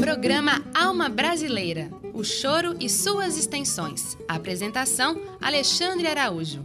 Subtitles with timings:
[0.00, 1.90] Programa Alma Brasileira.
[2.14, 4.16] O choro e suas extensões.
[4.28, 6.62] Apresentação: Alexandre Araújo.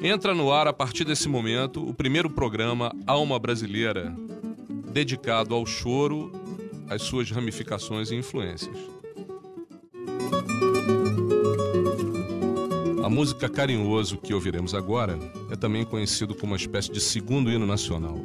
[0.00, 4.16] Entra no ar a partir desse momento o primeiro programa Alma Brasileira,
[4.90, 6.32] dedicado ao choro,
[6.88, 8.97] às suas ramificações e influências.
[13.08, 15.18] A música Carinhoso que ouviremos agora
[15.50, 18.20] é também conhecido como uma espécie de segundo hino nacional.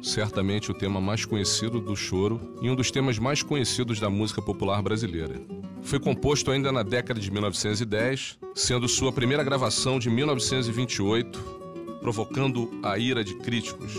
[0.00, 4.40] Certamente o tema mais conhecido do choro e um dos temas mais conhecidos da música
[4.40, 5.34] popular brasileira.
[5.82, 12.96] Foi composto ainda na década de 1910, sendo sua primeira gravação de 1928, provocando a
[12.96, 13.94] ira de críticos,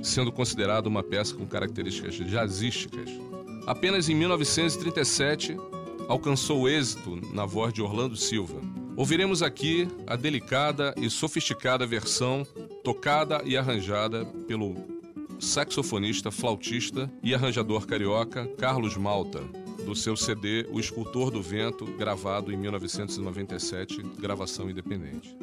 [0.00, 3.10] sendo considerado uma peça com características jazzísticas.
[3.66, 5.56] Apenas em 1937
[6.06, 8.73] alcançou êxito na voz de Orlando Silva.
[8.96, 12.46] Ouviremos aqui a delicada e sofisticada versão
[12.84, 14.76] tocada e arranjada pelo
[15.40, 19.40] saxofonista, flautista e arranjador carioca Carlos Malta,
[19.84, 25.36] do seu CD O Escultor do Vento, gravado em 1997, gravação independente.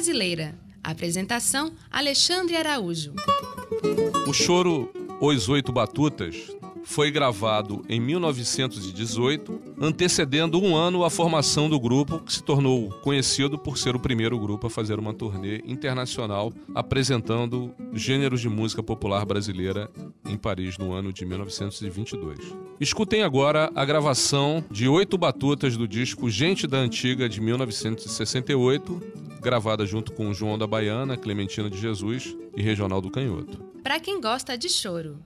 [0.00, 0.58] Brasileira.
[0.82, 3.12] Apresentação: Alexandre Araújo.
[4.26, 11.78] O choro Os Oito Batutas foi gravado em 1918, antecedendo um ano a formação do
[11.78, 16.50] grupo, que se tornou conhecido por ser o primeiro grupo a fazer uma turnê internacional
[16.74, 19.90] apresentando gêneros de música popular brasileira
[20.26, 22.38] em Paris no ano de 1922.
[22.80, 29.86] Escutem agora a gravação de oito batutas do disco Gente da Antiga de 1968, gravada
[29.86, 33.58] junto com João da Baiana, Clementina de Jesus e Regional do Canhoto.
[33.82, 35.18] Para quem gosta de choro.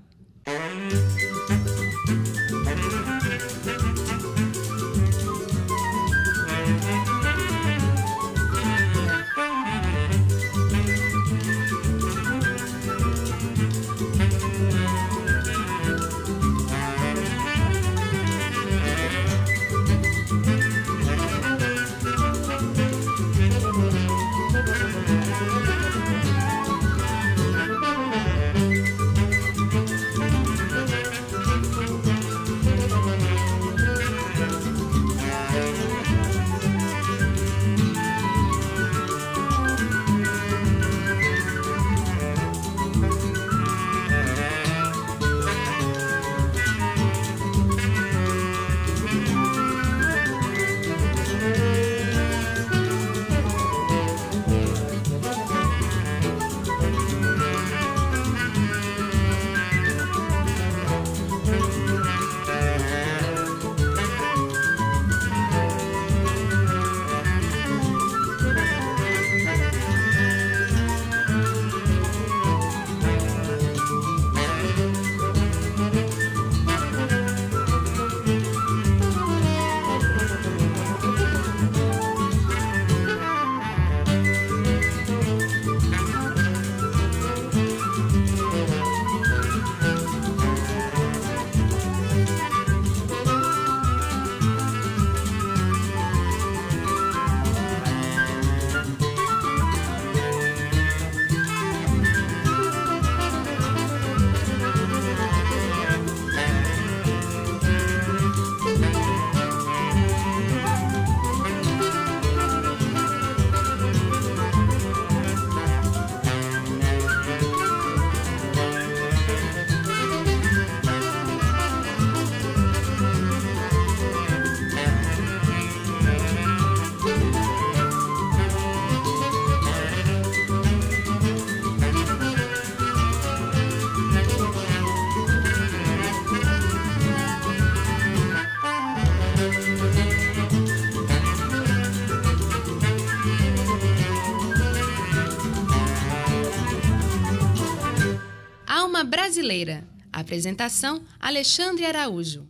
[149.03, 149.83] Brasileira.
[150.13, 152.47] Apresentação: Alexandre Araújo.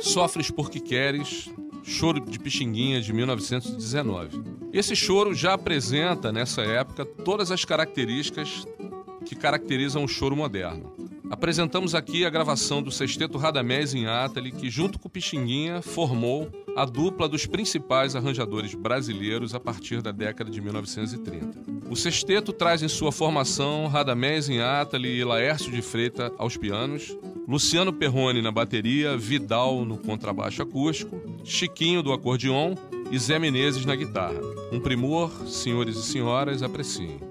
[0.00, 1.50] Sofres porque queres,
[1.84, 4.42] Choro de Pixinguinha de 1919.
[4.72, 8.66] Esse choro já apresenta nessa época todas as características
[9.24, 10.99] que caracterizam o choro moderno.
[11.30, 16.84] Apresentamos aqui a gravação do sexteto Radamés em Atali, que junto com Pixinguinha formou a
[16.84, 21.70] dupla dos principais arranjadores brasileiros a partir da década de 1930.
[21.88, 27.16] O sexteto traz em sua formação Radamés em Atali e Laércio de Freita aos pianos,
[27.46, 32.74] Luciano Perrone na bateria, Vidal no contrabaixo acústico, Chiquinho do acordeon
[33.08, 34.40] e Zé Menezes na guitarra.
[34.72, 37.29] Um primor, senhores e senhoras, apreciem.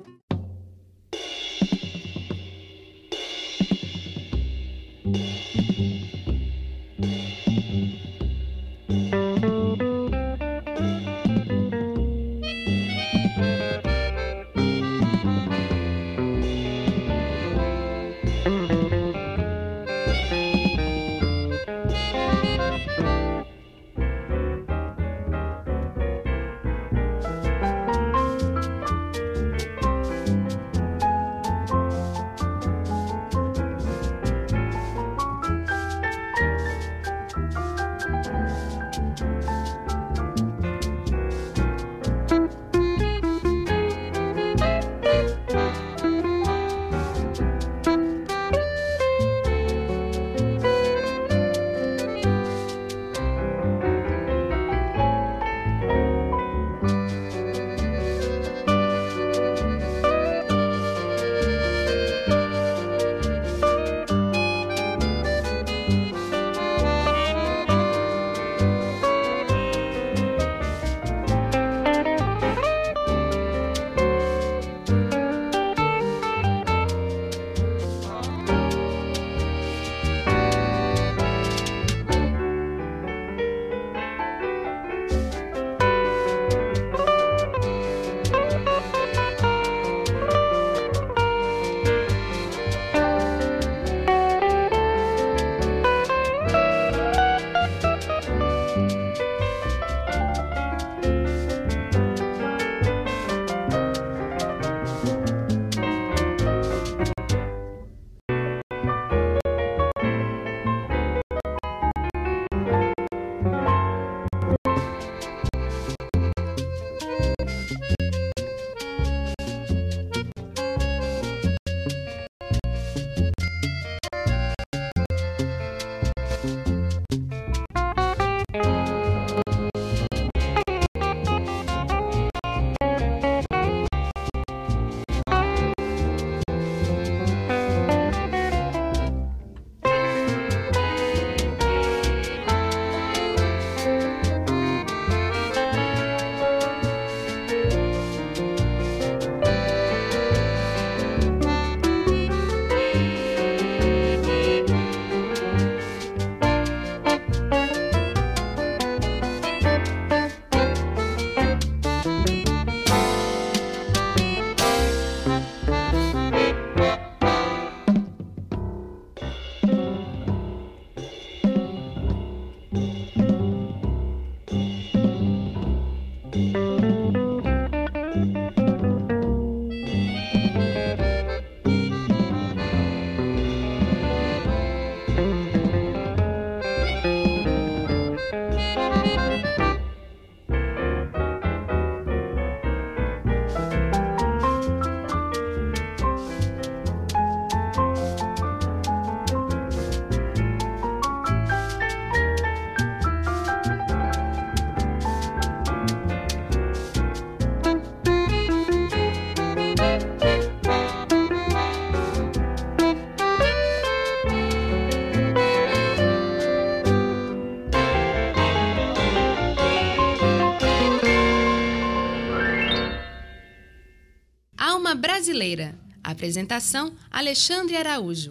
[226.29, 228.29] Apresentação: Alexandre Araújo.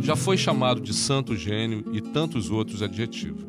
[0.00, 3.44] Já foi chamado de santo gênio e tantos outros adjetivos.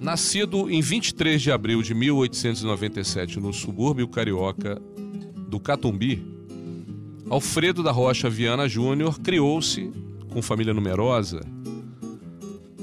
[0.00, 4.80] Nascido em 23 de abril de 1897 no subúrbio carioca
[5.48, 6.24] do Catumbi,
[7.28, 9.90] Alfredo da Rocha Viana Júnior criou-se
[10.30, 11.40] com família numerosa.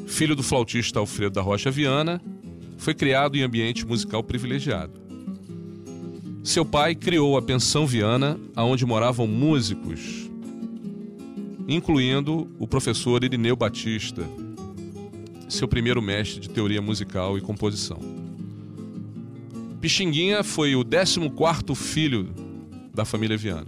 [0.08, 2.22] Filho do flautista Alfredo da Rocha Viana,
[2.78, 5.01] foi criado em ambiente musical privilegiado.
[6.44, 10.28] Seu pai criou a Pensão Viana, onde moravam músicos,
[11.68, 14.28] incluindo o professor Irineu Batista,
[15.48, 18.00] seu primeiro mestre de teoria musical e composição.
[19.80, 22.34] Pixinguinha foi o 14º filho
[22.92, 23.68] da família Viana.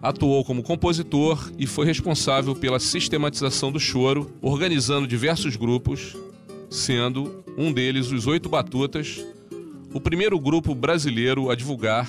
[0.00, 6.16] Atuou como compositor e foi responsável pela sistematização do choro, organizando diversos grupos,
[6.70, 9.20] sendo um deles os Oito Batutas,
[9.92, 12.08] o primeiro grupo brasileiro a divulgar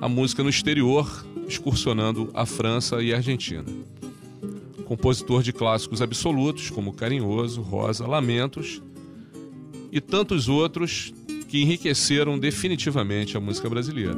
[0.00, 3.64] a música no exterior, excursionando a França e a Argentina.
[4.84, 8.82] Compositor de clássicos absolutos como Carinhoso, Rosa, Lamentos
[9.92, 11.12] e tantos outros
[11.48, 14.16] que enriqueceram definitivamente a música brasileira.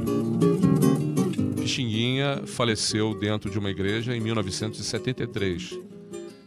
[1.56, 5.78] Pixinguinha faleceu dentro de uma igreja em 1973,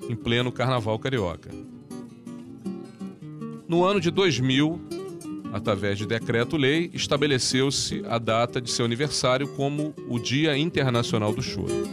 [0.09, 1.49] em pleno Carnaval Carioca.
[3.67, 5.02] No ano de 2000,
[5.53, 11.87] através de decreto-lei, estabeleceu-se a data de seu aniversário como o Dia Internacional do Choro.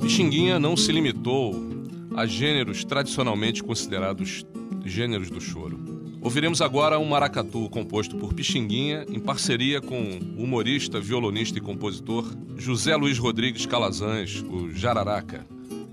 [0.00, 1.54] Pixinguinha não se limitou
[2.16, 4.46] a gêneros tradicionalmente considerados
[4.84, 5.93] gêneros do choro.
[6.24, 12.24] Ouviremos agora um maracatu composto por Pixinguinha em parceria com o humorista, violonista e compositor
[12.56, 15.46] José Luiz Rodrigues Calazans, o Jararaca.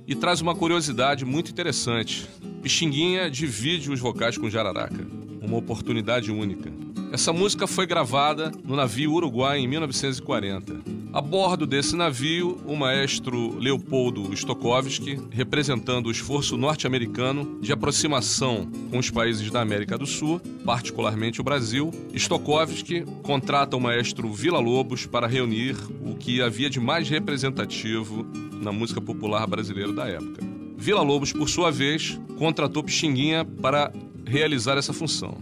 [0.08, 2.26] E traz uma curiosidade muito interessante.
[2.64, 5.06] Pixinguinha divide os vocais com Jararaca,
[5.42, 6.72] uma oportunidade única.
[7.12, 10.91] Essa música foi gravada no navio Uruguai em 1940.
[11.13, 18.98] A bordo desse navio, o maestro Leopoldo Stokowski, representando o esforço norte-americano de aproximação com
[18.98, 25.06] os países da América do Sul, particularmente o Brasil, Stokowski contrata o maestro Vila Lobos
[25.06, 28.25] para reunir o que havia de mais representativo
[28.62, 30.41] na música popular brasileira da época.
[30.77, 33.91] Vila Lobos, por sua vez, contratou Pixinguinha para
[34.25, 35.38] realizar essa função.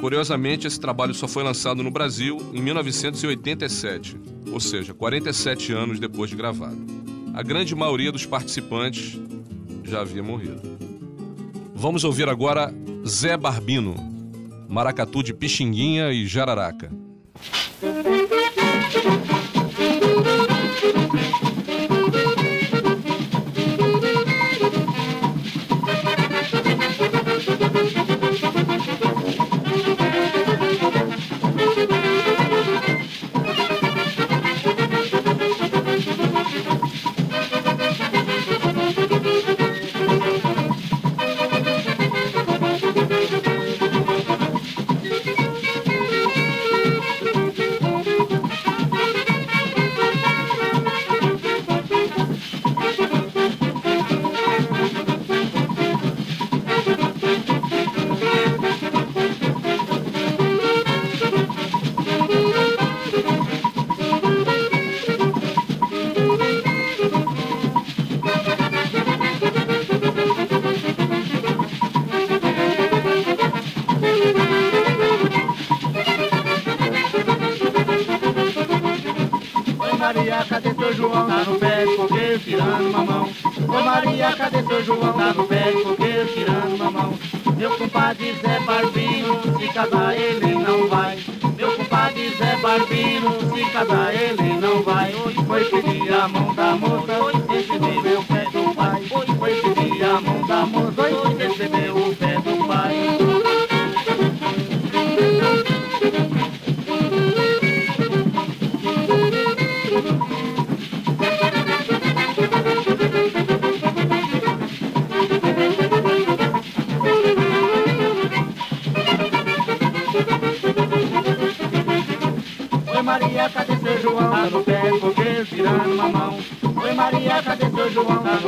[0.00, 4.16] Curiosamente, esse trabalho só foi lançado no Brasil em 1987,
[4.50, 6.78] ou seja, 47 anos depois de gravado.
[7.34, 9.20] A grande maioria dos participantes
[9.84, 10.62] já havia morrido.
[11.74, 12.74] Vamos ouvir agora
[13.06, 13.94] Zé Barbino,
[14.68, 16.90] Maracatu de Pixinguinha e Jararaca.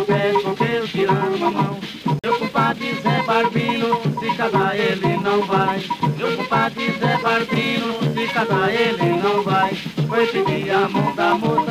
[0.07, 0.33] Pé.
[2.25, 5.83] Meu compadre Zé Barbino, se casar ele não vai.
[6.17, 9.75] Meu compadre Zé Barbino, se casar ele não vai.
[10.09, 11.62] Foi pedir a mão da moça,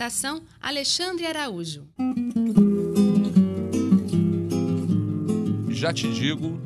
[0.00, 1.86] Apresentação: Alexandre Araújo.
[5.68, 6.58] Já te digo,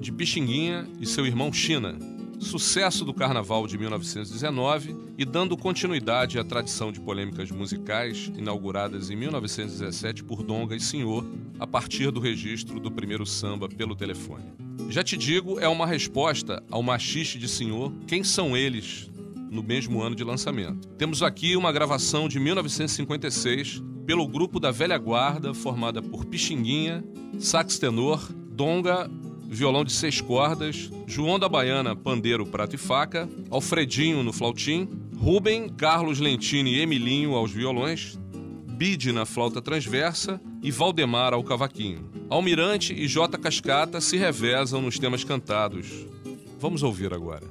[0.00, 1.96] de Pixinguinha e seu irmão China.
[2.40, 9.14] Sucesso do Carnaval de 1919 e dando continuidade à tradição de polêmicas musicais inauguradas em
[9.14, 11.24] 1917 por Donga e Senhor,
[11.60, 14.52] a partir do registro do primeiro samba pelo telefone.
[14.88, 19.09] Já te digo, é uma resposta ao machixe de Senhor, quem são eles,
[19.50, 20.88] no mesmo ano de lançamento.
[20.96, 27.04] Temos aqui uma gravação de 1956 pelo grupo da Velha Guarda, formada por Pixinguinha,
[27.38, 29.10] sax tenor, Donga
[29.50, 35.68] violão de seis cordas, João da Baiana, pandeiro, prato e faca, Alfredinho no flautim, Rubem,
[35.68, 38.16] Carlos Lentini e Emilinho aos violões,
[38.68, 42.08] Bide na flauta transversa e Valdemar ao cavaquinho.
[42.30, 43.36] Almirante e J.
[43.36, 46.06] Cascata se revezam nos temas cantados.
[46.58, 47.44] Vamos ouvir agora.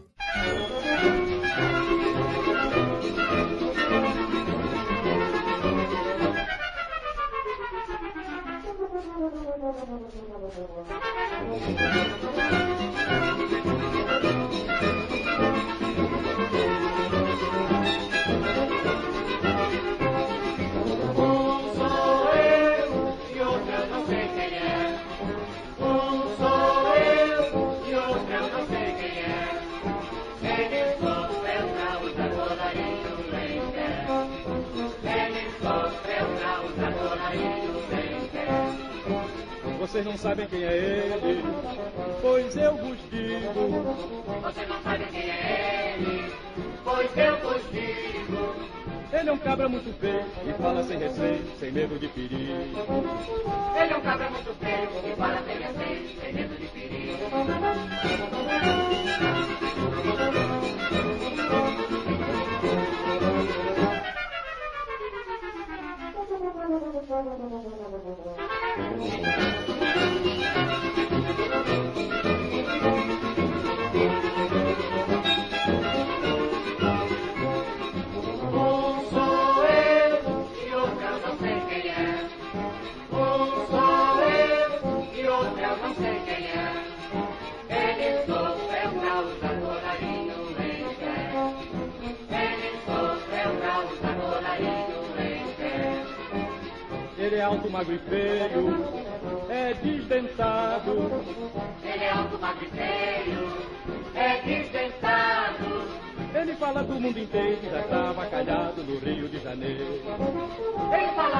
[39.99, 41.43] Vocês não sabem quem é ele,
[42.21, 43.67] pois eu vos digo.
[44.41, 46.31] Vocês não sabem quem é ele,
[46.85, 48.55] pois eu vos digo.
[49.11, 52.39] Ele é um cabra muito feio e fala sem receio, sem medo de perigo.
[53.75, 57.19] Ele é um cabra muito feio e fala sem receio, sem medo de perigo.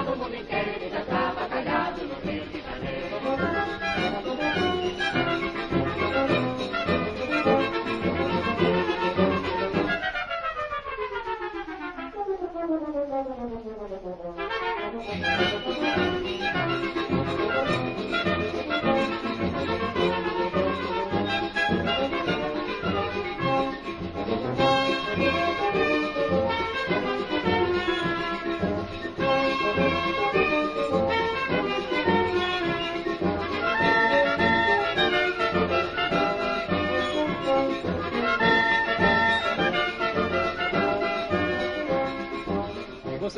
[0.10, 0.59] Ele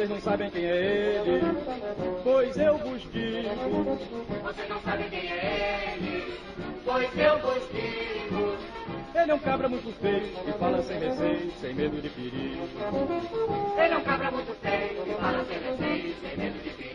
[0.02, 1.42] Vocês não sabem quem é ele,
[2.24, 4.00] pois eu vos digo.
[4.42, 6.40] Você não sabe quem é ele,
[6.84, 8.58] pois eu vos digo.
[9.14, 12.68] Ele é um cabra muito feio e fala sem receio, sem medo de perigo.
[13.78, 16.92] Ele é um cabra muito feio e fala sem receio, sem medo de perigo.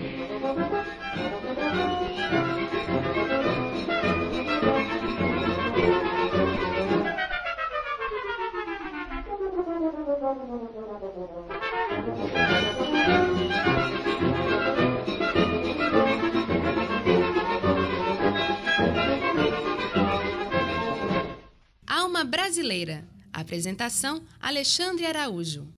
[21.87, 23.05] Alma Brasileira.
[23.33, 25.69] Apresentação: Alexandre Araújo.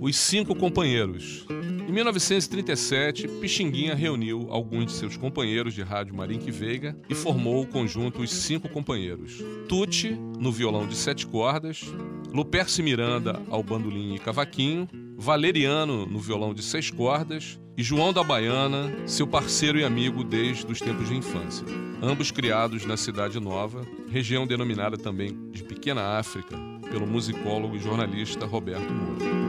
[0.00, 1.46] Os Cinco Companheiros.
[1.96, 7.66] Em 1937, Pixinguinha reuniu alguns de seus companheiros de rádio Marinque Veiga e formou o
[7.66, 9.42] conjunto Os Cinco Companheiros.
[9.66, 11.86] Tucci, no violão de sete cordas,
[12.30, 18.22] Luperce Miranda ao bandolim e cavaquinho, Valeriano no violão de seis cordas e João da
[18.22, 21.66] Baiana, seu parceiro e amigo desde os tempos de infância.
[22.02, 26.58] Ambos criados na Cidade Nova, região denominada também de Pequena África,
[26.90, 29.45] pelo musicólogo e jornalista Roberto Moura.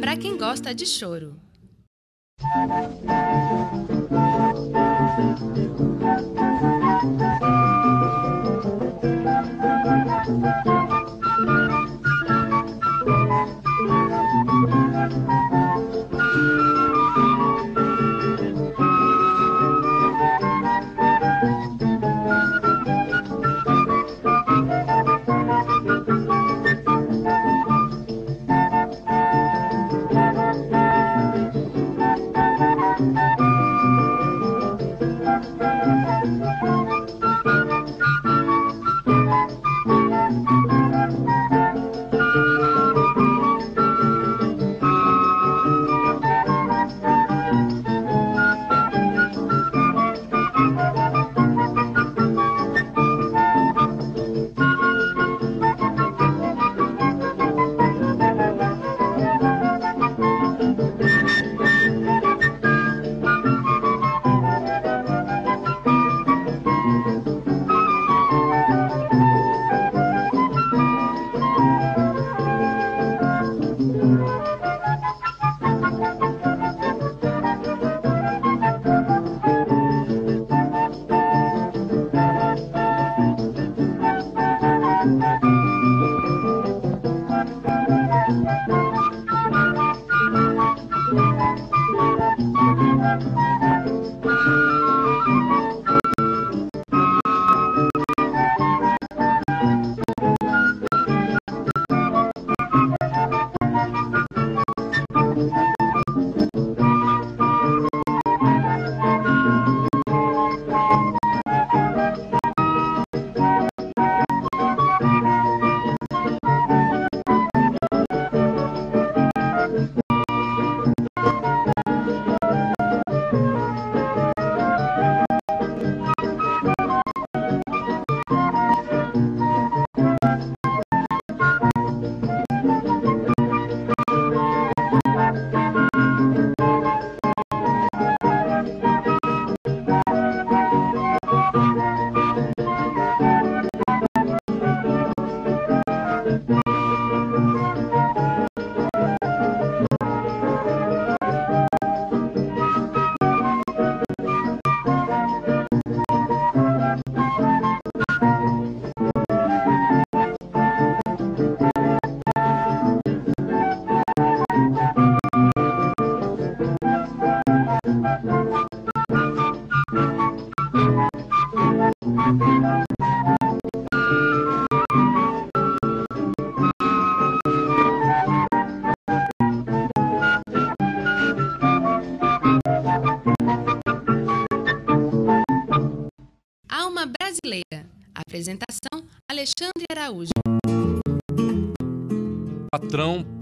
[0.00, 1.36] Para quem gosta de choro.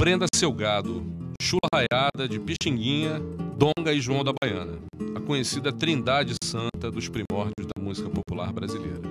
[0.00, 1.04] Prenda seu gado.
[1.42, 3.20] Chula raiada de Pixinguinha,
[3.54, 4.78] Donga e João da Baiana.
[5.14, 9.02] A conhecida trindade santa dos primórdios da música popular brasileira.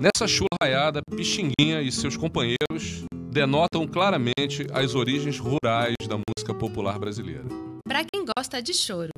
[0.00, 6.98] Nessa chula raiada, Pixinguinha e seus companheiros denotam claramente as origens rurais da música popular
[6.98, 7.44] brasileira.
[7.86, 9.10] Para quem gosta de choro.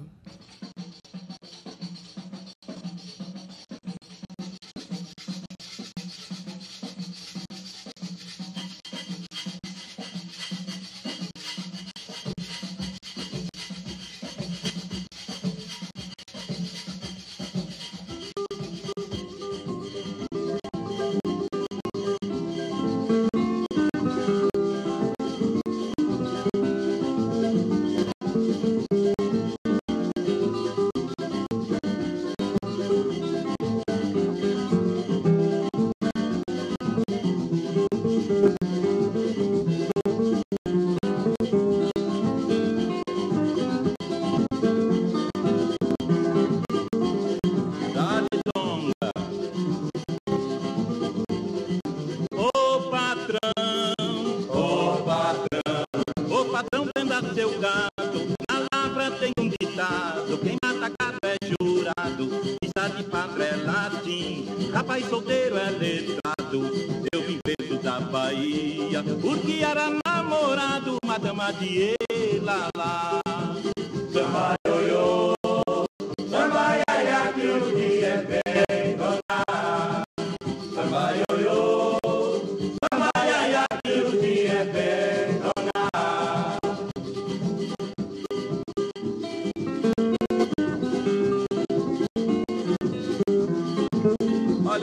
[64.91, 66.73] Rapaz solteiro é letrado.
[67.13, 69.50] Eu vim preso da Bahia, porque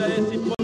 [0.00, 0.57] Olha esse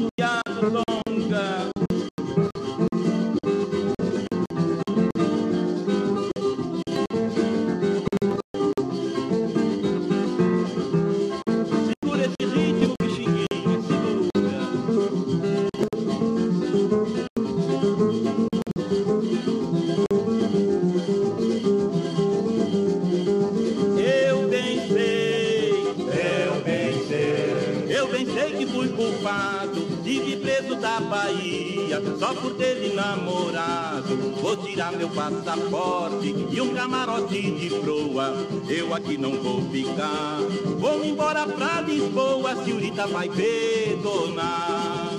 [38.69, 40.39] Eu aqui não vou ficar,
[40.79, 42.53] vou embora pra Lisboa.
[42.53, 45.11] A senhorita vai perdonar.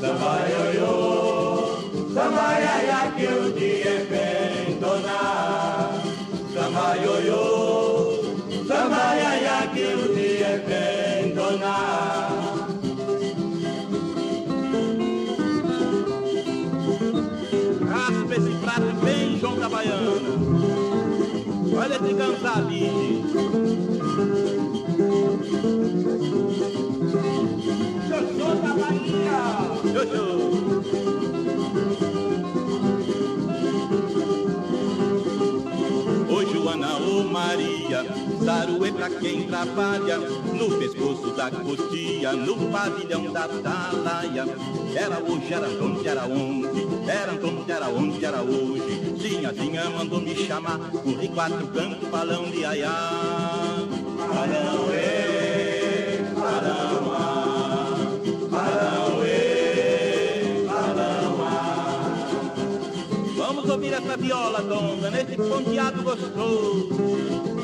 [0.00, 1.78] Samba ioiô,
[2.14, 2.56] samba
[3.16, 6.02] que o dia é bem donar.
[6.54, 8.24] Samba ioiô,
[8.66, 12.46] samba que o dia é bem donar.
[18.36, 18.94] Esse prato
[22.16, 23.22] Olha esse Gonzalide.
[28.08, 29.38] Xoxô da Bahia.
[29.92, 30.25] Xoxô.
[39.10, 44.46] Quem trabalha no pescoço da cutia, no pavilhão da talaia.
[44.94, 49.16] Era hoje, era onde, era onde, era onde, era onde, era hoje.
[49.20, 52.90] Sinhazinha mandou me chamar, corri quatro cantos, balão de aiá.
[54.16, 57.96] Balão, ê, balão, ah,
[58.50, 62.54] balão, ê, balão, ah.
[63.36, 67.55] Vamos ouvir essa viola, dona, nesse ponteado gostoso.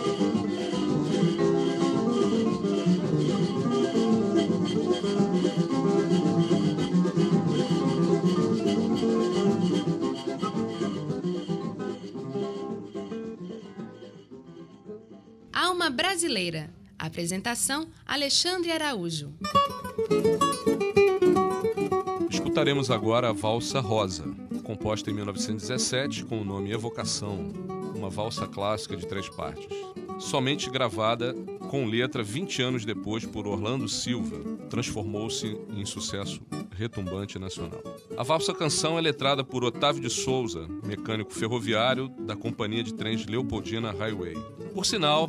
[15.91, 16.71] Brasileira.
[16.99, 19.33] Apresentação: Alexandre Araújo.
[22.31, 24.25] Escutaremos agora a Valsa Rosa,
[24.63, 27.53] composta em 1917 com o nome Evocação,
[27.95, 29.69] uma valsa clássica de três partes.
[30.19, 31.35] Somente gravada
[31.69, 36.41] com letra 20 anos depois por Orlando Silva, transformou-se em sucesso
[36.71, 37.83] retumbante nacional.
[38.17, 43.27] A valsa canção é letrada por Otávio de Souza, mecânico ferroviário da Companhia de Trens
[43.27, 44.35] Leopoldina Highway.
[44.75, 45.29] Por sinal,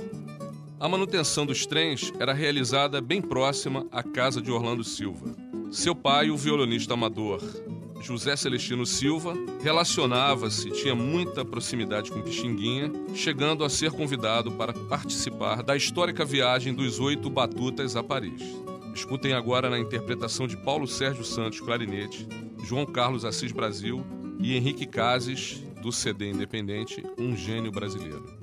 [0.84, 5.34] a manutenção dos trens era realizada bem próxima à casa de Orlando Silva.
[5.72, 7.40] Seu pai, o violonista amador
[8.02, 15.64] José Celestino Silva, relacionava-se, tinha muita proximidade com Pixinguinha, chegando a ser convidado para participar
[15.64, 18.44] da histórica viagem dos oito batutas a Paris.
[18.94, 22.28] Escutem agora na interpretação de Paulo Sérgio Santos, clarinete,
[22.66, 24.06] João Carlos Assis Brasil
[24.38, 28.43] e Henrique Cases, do CD Independente, Um Gênio Brasileiro.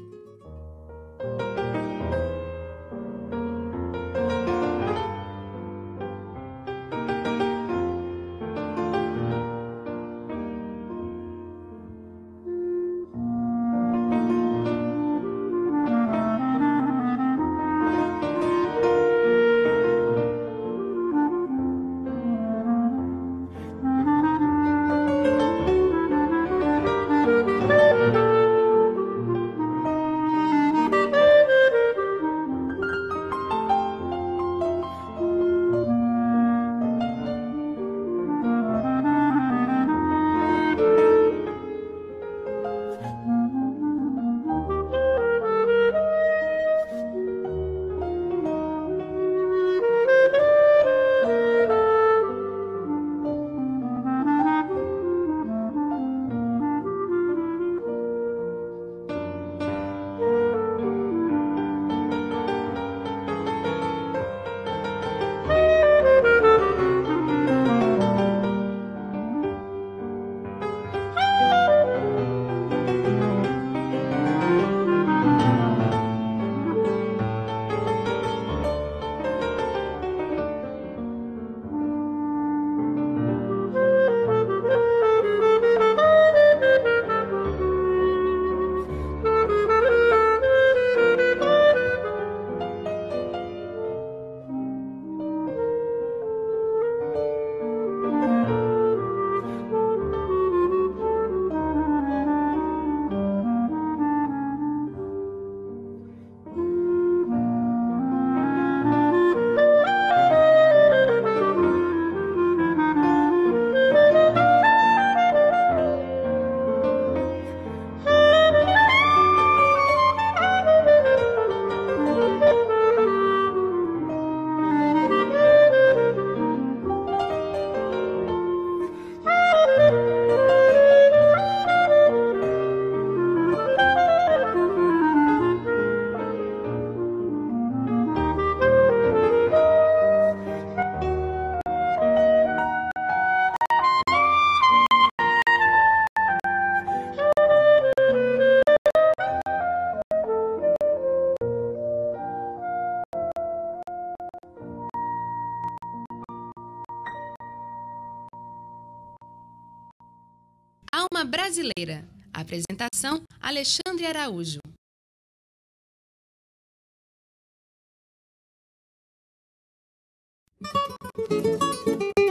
[162.32, 164.60] Apresentação: Alexandre Araújo.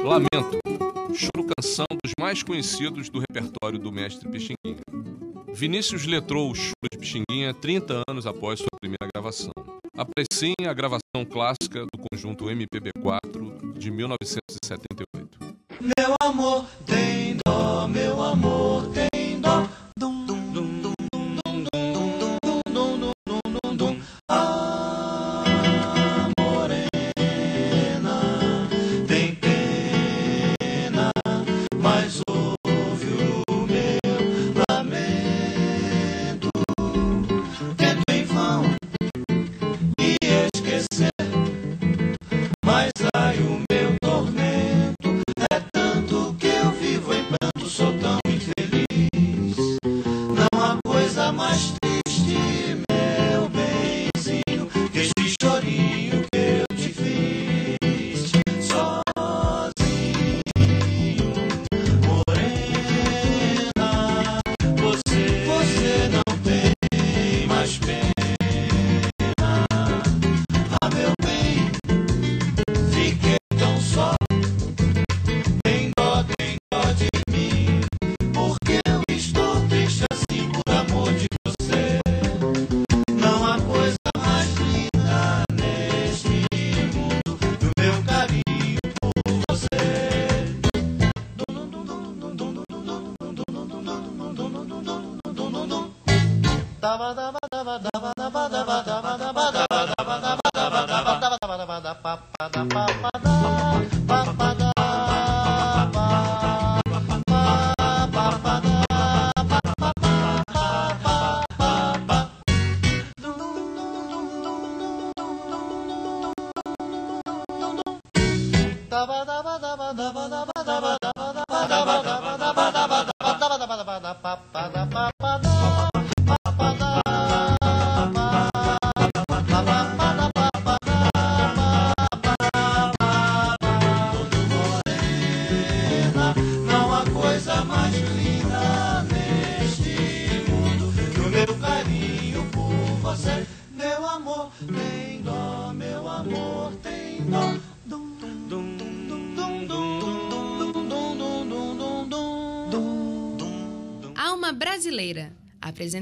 [0.03, 0.59] Lamento,
[1.15, 4.81] choro canção dos mais conhecidos do repertório do mestre Pixinguinha.
[5.51, 9.51] Vinícius letrou o choro de Pixinguinha 30 anos após sua primeira gravação.
[9.97, 15.39] Apreciem a gravação clássica do conjunto MPB4 de 1978.
[15.81, 18.58] Meu amor tem dó, meu amor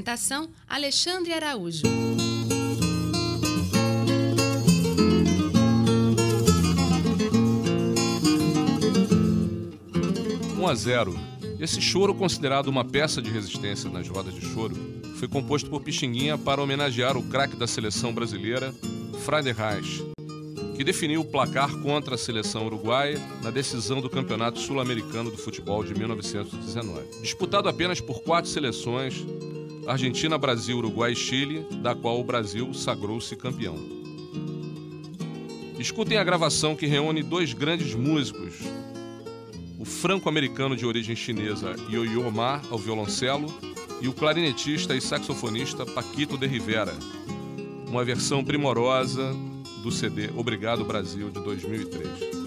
[0.08, 1.82] Apresentação: Alexandre Araújo.
[10.56, 11.14] 1 a 0.
[11.60, 14.74] Esse choro, considerado uma peça de resistência nas rodas de choro,
[15.16, 18.74] foi composto por Pixinguinha para homenagear o craque da seleção brasileira,
[19.26, 20.02] Frade Reis,
[20.74, 25.84] que definiu o placar contra a seleção uruguaia na decisão do Campeonato Sul-Americano do Futebol
[25.84, 27.20] de 1919.
[27.20, 29.22] Disputado apenas por quatro seleções,
[29.88, 33.76] Argentina, Brasil, Uruguai e Chile, da qual o Brasil sagrou-se campeão.
[35.78, 38.56] Escutem a gravação que reúne dois grandes músicos
[39.78, 43.46] o franco-americano de origem chinesa Yo-Yo Ma ao violoncelo
[44.00, 46.94] e o clarinetista e saxofonista Paquito de Rivera.
[47.88, 49.32] Uma versão primorosa
[49.82, 52.37] do CD Obrigado Brasil de 2003.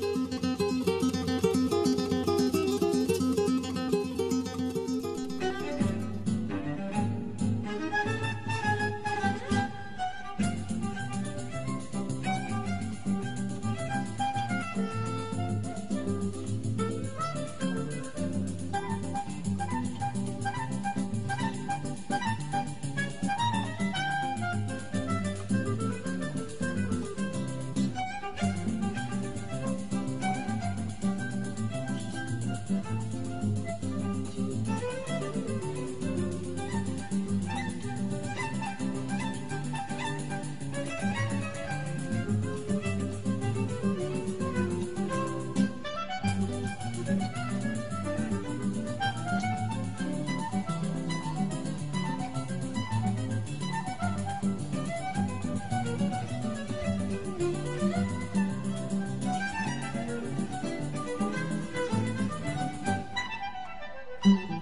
[64.24, 64.61] Mm-hmm.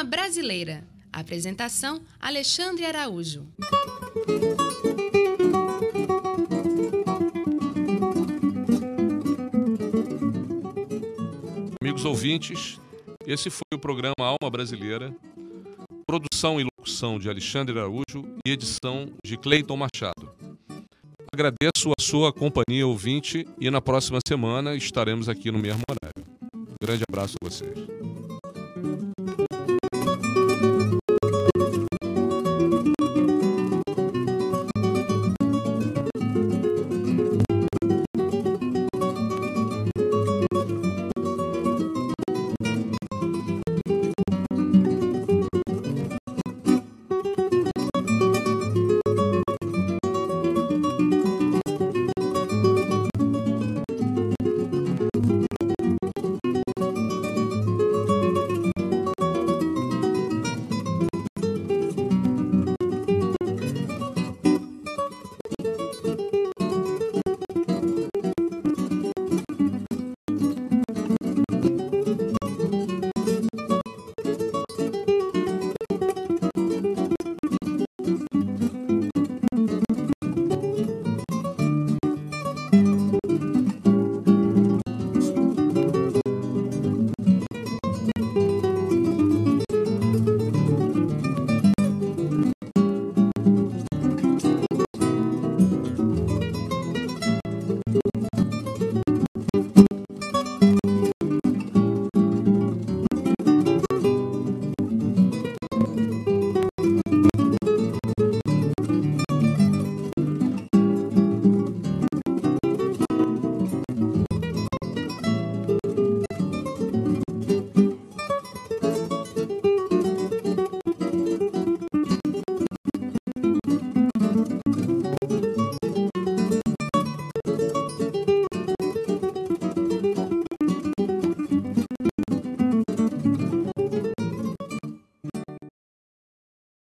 [0.00, 0.82] Alma Brasileira.
[1.12, 3.46] Apresentação: Alexandre Araújo.
[11.82, 12.80] Amigos ouvintes,
[13.26, 15.14] esse foi o programa Alma Brasileira,
[16.06, 20.32] produção e locução de Alexandre Araújo e edição de Cleiton Machado.
[21.30, 26.30] Agradeço a sua companhia ouvinte e na próxima semana estaremos aqui no mesmo horário.
[26.54, 28.19] Um grande abraço a vocês.